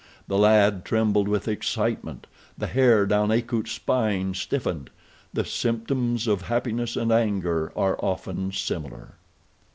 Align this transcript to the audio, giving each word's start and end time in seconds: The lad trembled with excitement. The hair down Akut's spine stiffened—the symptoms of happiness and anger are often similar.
The 0.27 0.37
lad 0.39 0.83
trembled 0.83 1.27
with 1.27 1.47
excitement. 1.47 2.25
The 2.57 2.65
hair 2.65 3.05
down 3.05 3.29
Akut's 3.29 3.73
spine 3.73 4.33
stiffened—the 4.33 5.45
symptoms 5.45 6.25
of 6.25 6.41
happiness 6.41 6.95
and 6.95 7.11
anger 7.11 7.71
are 7.75 8.03
often 8.03 8.51
similar. 8.51 9.13